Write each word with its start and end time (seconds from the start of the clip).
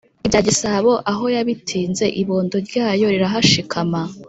Ibya 0.25 0.41
gisabo 0.47 0.91
aho 1.11 1.25
yabitinze, 1.35 2.05
Ibondo 2.21 2.57
ryayo 2.67 3.05
rirahashikama. 3.13 4.01